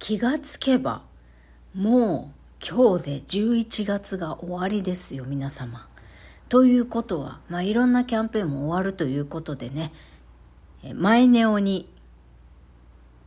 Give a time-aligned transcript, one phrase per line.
[0.00, 1.02] 気がつけば、
[1.74, 5.86] もう今日で11月が終わりですよ、皆様。
[6.48, 9.92] ということは、まあ、いろんなキャンペーンも終わるということでね、
[10.94, 11.86] マイネオに、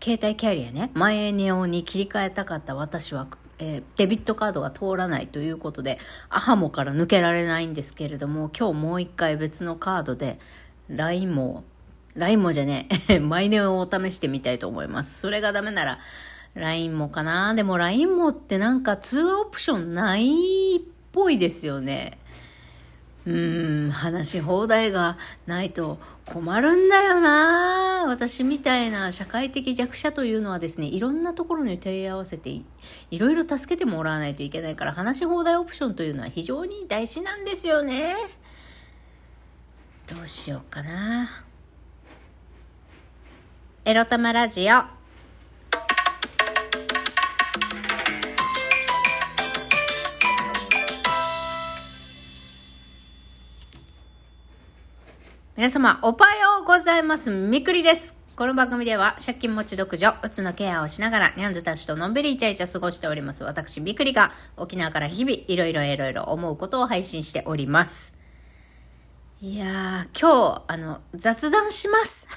[0.04, 3.28] 携帯キャリアね、マイネオに切り替えたかった私は、
[3.60, 6.00] えー、デビットカードが通らないということで、
[6.30, 10.40] アハモから抜けられないんですけれども、今日もう一回別のカードで、
[10.90, 11.64] LINE も、
[12.16, 15.20] LINE もじゃねえ、マイネオを試してみたいと思います。
[15.20, 16.00] それがダメなら、
[16.56, 22.20] LINE もかなでも LINE もってなんか通話オプションないっぽいですよね。
[23.26, 32.64] うーん、話し放題がないと困るんだよな私みたいな社会的弱者というのはですね、いろんなところに問い合わせてい
[33.18, 38.16] ろいろ助けてもらわないといけないから、話し放題オプションというのは非常に大事なんですよね。
[40.06, 41.30] どうしようかな。
[43.86, 44.93] エロ玉ラジオ。
[55.56, 57.30] 皆様、おはようございます。
[57.30, 58.18] みくりです。
[58.36, 63.44] この番組では、借金持ち独女、うつのケアをしながら、ニャンズたちとのんびりイチャイチャ過ごしております。
[63.44, 68.18] 私、みくりが、沖縄から日々、いろいろいろいろ思うことを配信しております。
[69.44, 72.28] いやー、今日、あの、雑談します。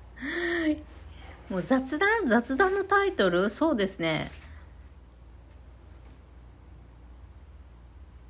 [1.48, 3.48] もう雑談雑談のタイトル？
[3.48, 4.30] そうですね。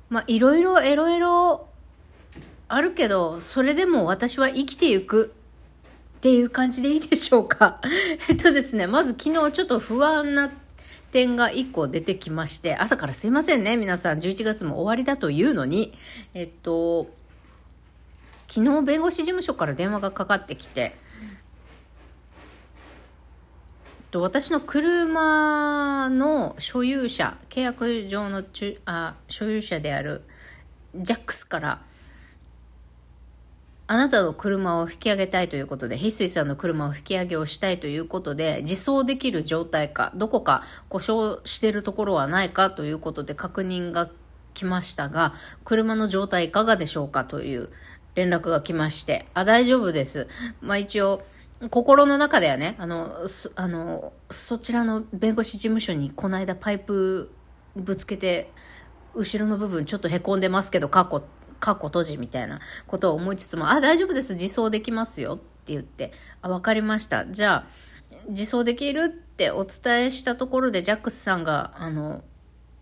[0.07, 1.67] まあ、いろいろ、いろいろ、
[2.69, 5.33] あるけど、それでも私は生きていく
[6.17, 7.79] っていう感じでいいでしょうか？
[8.29, 10.51] えっとですね、まず昨日ちょっと不安な
[11.11, 14.19] 点が1個出てきまして、朝からすいませんね、皆さん。
[14.19, 15.93] 11月も終わりだというのに、
[16.33, 17.09] えっと、
[18.49, 20.97] 昨日弁護士事務所から電話がかかってきて、
[24.13, 28.43] 私の車の所有者、契約上の
[28.85, 30.23] あ所有者である
[30.95, 31.81] ジャックスから、
[33.89, 44.09] あなたの車を引き上げたいということで、翡翠さんの車を引き上げをしたいということで、自走できる状態か、どこか故障しているところはないかということで確認が
[44.53, 45.33] 来ましたが、
[45.63, 47.69] 車の状態いかがでしょうかという
[48.15, 50.27] 連絡が来まして、あ、大丈夫です。
[50.59, 51.23] まあ一応、
[51.69, 57.31] 心の中ではね、あの、そあの、そちらの弁護士事務所にこの間パイプ
[57.77, 58.51] ぶつけて、
[59.13, 61.23] 後ろの部分ちょっと凹んでますけど、過去
[61.59, 67.25] カッコ閉じみたいなことを思いつつも、あ、大丈夫です、自走できますよって言って、あ、わかりました。
[67.25, 67.67] じゃあ、
[68.29, 69.05] 自走できる？
[69.05, 72.23] ってお伝えしたところで、ジャックスさんが、あの、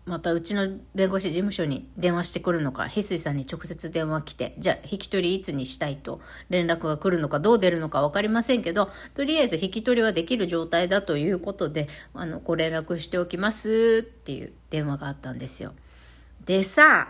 [0.06, 5.96] またうちの弁護士事務所に電話してくるのか、翡翠さんに直接電話来て、じゃあ引き取りいつにしたい？
[5.96, 15.72] と連絡が来るのか、どう出るのか分かりませんけど、とりあえず引き取りはできる状態だということで、あの、ご連絡しておきますっていう電話があったんですよ。
[16.44, 17.08] でさ、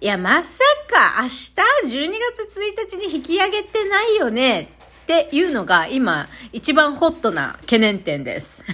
[0.00, 0.64] いや、まさ
[0.96, 4.66] か明日12月1日に引き上げてないよねっ
[5.06, 8.64] ていうのが今一番ホットな懸念点です。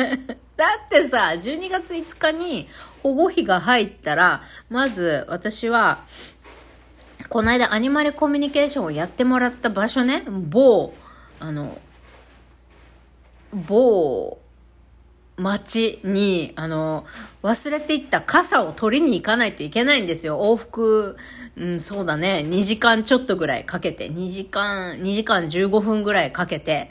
[0.56, 2.66] だってさ、12月5日に
[3.02, 5.98] 保護費が入ったら、まず私は、
[7.28, 10.94] この間アニマルコミュニケーションをやってもらった場所ね、某、
[11.40, 11.78] あの、
[13.52, 14.38] 某、
[15.36, 17.04] 街に、あの、
[17.42, 20.40] 忘れていった傘を取りに行かないといけないんですよ。
[20.40, 21.16] 往復、
[21.56, 22.44] うん、そうだね。
[22.46, 26.90] 2時間ちょっとぐらいかけて、2時間、2時間15分ぐらいかけて、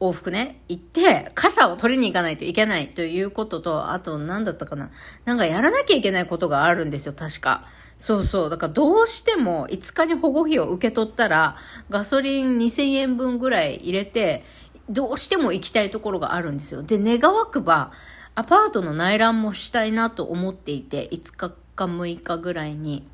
[0.00, 4.90] 往復ね、行って、傘を取りに行かないといけないということと、あと、何だったかな。
[5.26, 7.66] なんかやらなきゃいけないことがあるんですよ、確か。
[7.98, 8.50] そうそう。
[8.50, 11.56] だからどうしても5日に保護費を受け取ったら、
[11.90, 14.42] ガソリン2000円分ぐらい入れて、
[14.90, 16.82] どうしても行きたいところがあるんですよ。
[16.82, 17.92] で、願わくば、
[18.34, 23.06] アパートの内覧もしたいなと思っていて、5日か6日ぐらいに。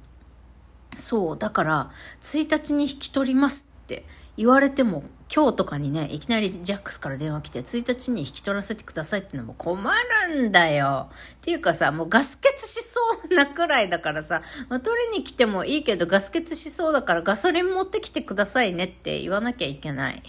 [0.97, 1.91] そう、だから、
[2.23, 4.05] 1日に引き取りますって
[4.37, 5.05] 言われても、
[5.35, 9.81] 今日とかにね、いきなりジャックスから電話来て、1日に引き取らせてくださいってのも困
[10.29, 11.09] るんだよ。
[11.11, 13.01] っていうかさ、もうガス欠しそ
[13.31, 20.23] うなくらいだからさ、まあ、取りに来てもいいけどガス欠しそうだからガソリン持ってきてくださいねって言わなきゃいけない。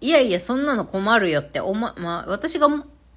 [0.00, 2.68] いやいや、そんなの困るよって、おま、まあ、私が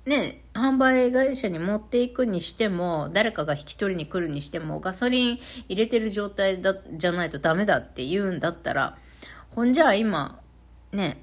[0.06, 8.98] ね、販売会社に持っていくにしても、誰かが引き取りに来るにしても、ガソリン入れてる状態だ、じゃないとダメだって言うんだったら、
[9.56, 10.40] ほんじゃあ今、
[10.92, 11.22] ね、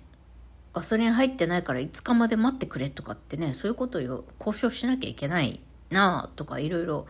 [0.73, 7.07] ガソリン入ってないから5日まで待ってくれとかってね、そういうことを交渉しなきゃいけないなあとかいろいろ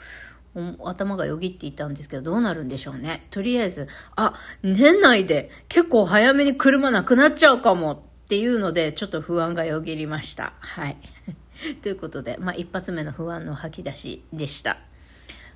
[0.84, 3.26] 頭がよぎっていたんですけど、どうなるんでしょうね。
[3.30, 3.86] とりあえず、
[4.16, 4.34] あ、
[4.64, 7.98] 年内で結構早めに車なくなっちゃうかもっ
[8.28, 10.54] ていうので、ちょっと不安がよぎりました。
[10.58, 10.96] はい。
[11.82, 14.78] ということで、まあ、一発目の不安の吐き出しでした。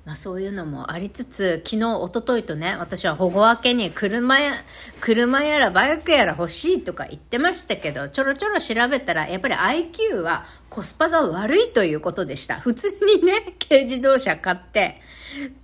[0.07, 4.53] まあそういうのもありつつ、昨日、一昨日とね、私は保護明けに車や、
[5.01, 12.55] 車やらバイクやら欲しいとか言ってましたけど、ちょろちょろ調べたら、やっぱり IQ はコスパが悪いということでした。
[12.55, 15.01] 普通にね、 軽自動車買って、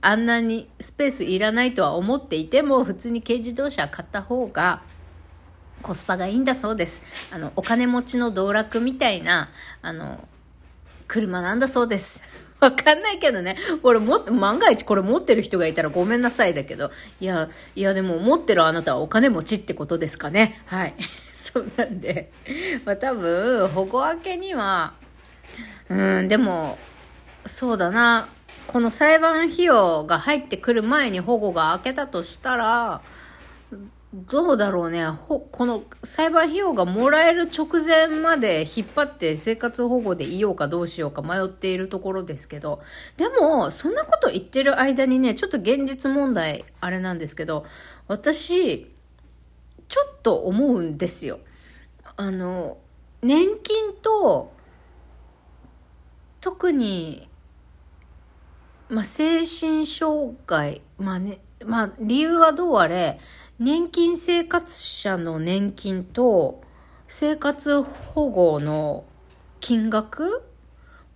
[0.01, 4.81] あんなにスペースいらないとは思っていても、普通に軽自動車買った方が、
[5.81, 7.01] コスパがいいんだそうです。
[7.31, 9.51] あの、お金持ちの道楽みたいな、
[9.81, 10.27] あの、
[11.07, 12.42] 車なんだそうです。
[12.63, 13.57] わかんないけどね。
[13.81, 16.91] これも、万が一これ持ってる人がいたらごめんなさいだけど。
[17.19, 20.61] いや、いやでも持ってるあなたはお金持ちってことですかね。
[20.65, 20.95] はい。
[21.33, 22.31] そうなんで。
[22.85, 24.93] まあ多分、保護明けには、
[25.89, 26.77] うん、でも、
[27.45, 28.29] そうだな。
[28.67, 33.01] この裁判費用が入ってくる前に保護が明けたとしたら、
[34.13, 35.07] どうだろうね。
[35.07, 42.79] ほこの裁判費用がもらえる直前まで引っ張って生活保護でいようかどうしようか迷っているところですけど、
[43.17, 47.65] でも、そんなこと言ってる間にね、ちょっと現実問題、あれなんですけど、
[48.07, 48.93] 私、
[49.87, 51.39] ちょっと思うんですよ。
[52.15, 52.77] あの、
[53.23, 54.53] 年金と、
[56.39, 57.27] 特に、
[58.89, 63.19] まあ、精神障害、まあね、まあ、理由はどうあれ、
[63.59, 66.63] 年金生活者の年金と
[67.07, 69.05] 生活保護の
[69.59, 70.41] 金額？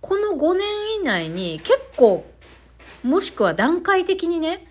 [0.00, 0.64] この5年
[1.00, 2.24] 以内に結構、
[3.02, 4.68] もしくは段階的にね、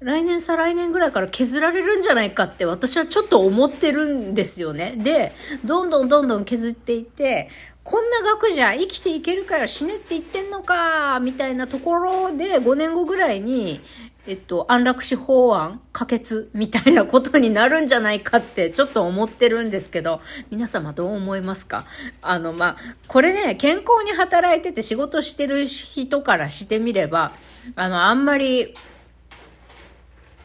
[0.00, 4.94] 来年再来年ぐらいから削られるんじゃないかって私はちょっと思ってるんですよね。
[4.98, 5.32] で、
[5.64, 7.48] どんどんどんどん削っていって、
[7.82, 13.80] こんな額じゃ生きていけるかよ、死ねって言ってんのか、みたいなところで5年後ぐらいに、
[14.26, 21.84] えっと、安楽死法案可決みたいなことになるんじゃないかってちょっと思ってるんですけど、皆様どう思いますか？
[22.22, 22.76] あの、まあ、
[23.06, 27.32] これね、健康に働いてて仕事してる人からしてみれば、
[27.76, 28.74] あの、あんまり、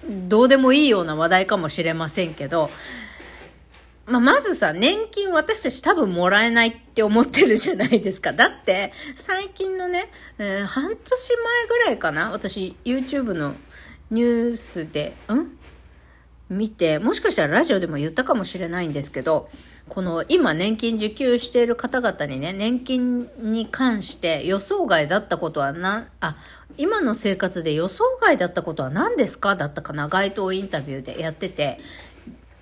[0.07, 2.69] どうでもいいような話題かもしれませんけど、
[4.05, 8.33] まあ、まずさ、年金私たち多分もらえないって思ってるじゃないですか。
[8.33, 10.09] だって、最近のね、
[10.39, 12.31] えー、半年前ぐらいかな？
[12.31, 13.53] 私、YouTube の
[14.11, 15.57] ニュースで、ん？
[16.49, 19.49] 見て、もしかしたらラジオでも言ったかもしれないんですけど、
[19.87, 26.37] この今年金受給している方々にね、年金に関して予想外だったことはな、あ、
[26.77, 29.55] 今の生活で予想外だったことは何ですか？
[29.55, 31.79] だったかな街頭インタビューでやってて、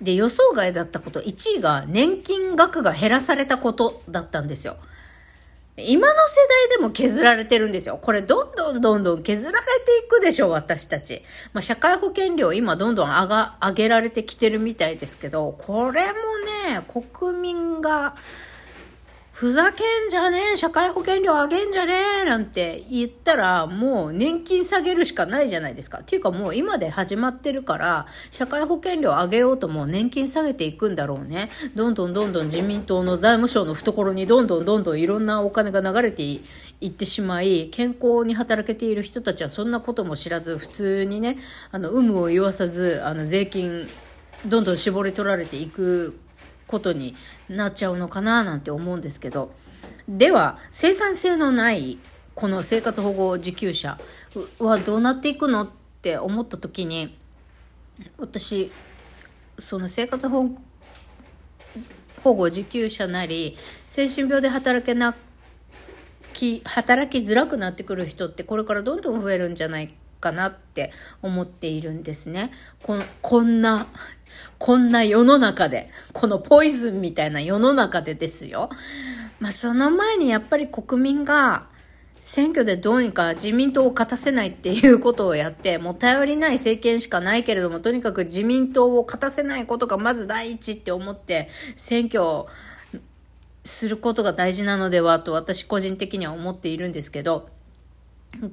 [0.02, 4.76] で、予想外だったこと、1位が年金額が減らされたことだったんですよ。
[5.80, 6.36] 今の世
[6.70, 7.98] 代でも削られてるんですよ。
[8.00, 11.22] これどんどんどんどん削られていくでしょ、私たち。
[11.52, 16.12] まあ、社会保険料今どんどん上が、上げられてきてるみたいですけど、これも
[16.72, 18.16] ね、国民が
[19.38, 21.92] ふざけんじゃねえ、社会保険料上げんじゃね
[22.22, 25.98] え、なんて言ったら、もう年金下げるしかないじゃないですか。
[26.00, 31.50] っていうかもう今で始まってるから、社会保険料上げようとも年金下げていくんだろうね。
[31.76, 36.42] どんどんどんどん自民党の財務省の懐にどんどんどんどんいろんなお金が流れてい
[36.86, 41.38] ってしまい、健康に働けている人たちはそんなことも知らず、普通にね、
[41.70, 43.86] あの、有無を言わさず、あの、税金、
[44.44, 46.18] どんどん絞り取られていく
[46.68, 47.16] ことに
[47.48, 49.52] なっちゃうのかななんて思うんですけど。
[50.08, 51.98] では生産性のない
[52.34, 53.98] この生活保護受給者
[54.58, 57.14] はどうなっていくのって思った時に
[58.16, 58.72] 私
[59.58, 60.48] その生活保
[62.22, 65.14] 護受給者なり精神病で働けな
[66.32, 72.50] き働きづらくなってくる人ってこれからどんどん増えるんじゃないかなって思っているんですね。
[72.82, 73.86] ここんな
[74.58, 78.70] こんな世の中で、このポイズンみたいな世の中でですよ。
[79.40, 81.66] まあ、その前にやっぱり国民が、
[82.20, 92.48] 選挙でどうにか自民党を勝たせないっていうことをやって、もう頼りない政権しかないけれども、とにかく自民党を勝たせないことがまず第一って思って、選挙を
[93.64, 97.48] することが大事なのではと私個人的には思っているんですけど、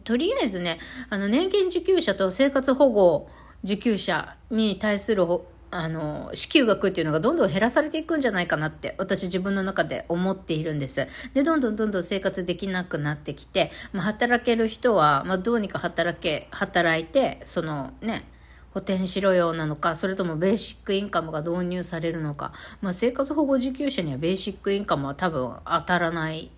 [0.03, 0.79] とりあえずね、
[1.09, 3.29] あの年金受給者と生活保護
[3.63, 5.25] 受給者に対する
[5.71, 11.07] あの、支給額っていうのがどんどん減らされていくんじゃないかなって私自分の中で思っているんです。
[11.33, 18.25] で、どんどんどんどん生活できなくなってきて、まあ、働ける人は、まあ、どうにか働け、働いて、そのね、
[18.73, 26.51] 補填しろよなのか、それともベーシックインカムが導入されるのか、まあ、生活保護受給者にはベーシックインカムは多分当たらない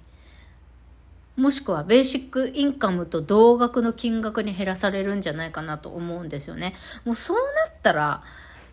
[1.38, 6.74] もしくはベーシックインカムと同額の金額に減らされるんじゃないかなと思うんですよね。
[7.06, 8.24] もうそうなったら、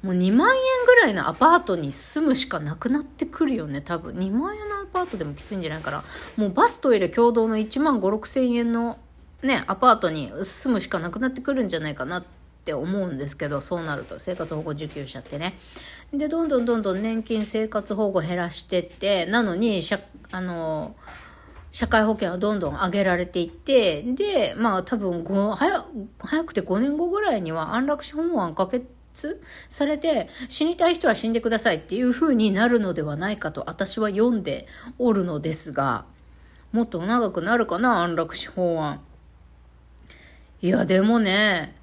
[0.03, 4.15] もう2万円ぐらいのアパートに住むしかなくなってくるよね、多分。
[4.15, 6.05] 2万円のアパートでもきついんじゃないかな。
[6.37, 8.99] もうバストイレ共同の1万5、6千円の
[9.43, 12.25] ね、アパートに住むしかなくなってくるんじゃないかなっ
[12.65, 15.59] て思うんですけど、そうなると生活保護受給者ってね。
[16.15, 19.81] で、どんどんどんどん年金生活保護減らしてって、なのに、
[20.33, 20.97] あの、
[21.75, 25.85] 社会保険はどんどん上げられていって、で、まあ多分早、
[26.21, 28.87] 早くて5年後ぐらいには安楽死法案可決
[29.69, 34.69] されて、死にたい人は死んでくださいっていう風になるのではないかと私は読んで
[35.01, 36.05] おるのですが、
[36.71, 39.01] もっと長くなるかな、安楽死法案。
[40.63, 41.75] いや、でもね、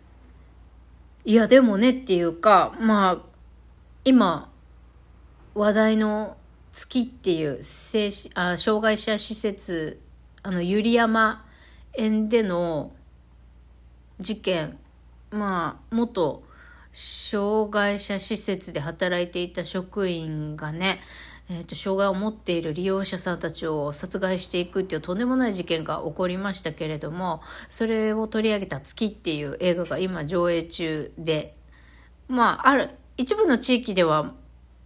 [1.25, 3.17] いや、でもねっていうか、まあ、
[4.05, 4.49] 今、
[5.53, 6.37] 話題の
[6.71, 9.99] 月っていう精あ障害者施設
[10.43, 11.45] あの百合山
[11.93, 12.91] 園での
[14.19, 14.77] 事件
[15.31, 16.43] まあ元
[16.93, 20.99] 障害者施設で働いていた職員がね、
[21.49, 31.55] えーと、障害を持っている利用者さんたちを殺害していくっていうとんでもない事件が起こりましたけれどもそれを取り上げた「月」っていう映画が今上映中で
[32.27, 34.33] まあある一部の地域では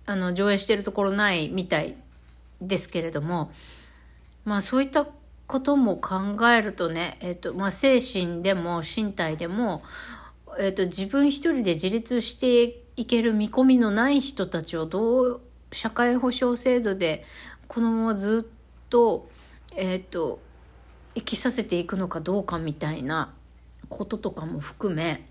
[0.05, 1.95] あの、上映してるところないみたい
[2.61, 3.51] ですけれども、
[4.43, 5.07] まあそういった
[5.47, 9.83] ことも考えるとね、えっ、と、まあ精神でも身体でも、
[10.59, 17.25] えっ、と、自分一人で自立していける見込みのない人たちをどう、社会保障制度で
[17.67, 19.27] このままずっと、
[19.75, 20.39] えっ、と、
[21.15, 23.33] 生きさせていくのかどうかみたいな
[23.89, 25.27] こととかも含め、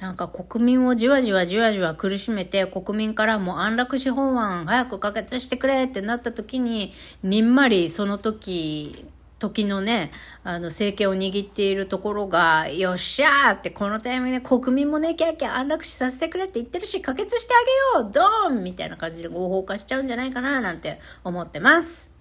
[0.00, 9.06] なんか国民をじわじわじわじわ苦しめて国民からも安楽死法案早く可決してくれってなった時ににんまりその時
[9.38, 10.10] 時のね、
[10.42, 22.12] あの政権を握っているところが、よっしゃーってこのタイミングで国民もね、キャーキャー安楽死させてくれって言ってるし、可決してあげようドーンみたいな感じで合法化しちゃうんじゃないかななんて思ってます。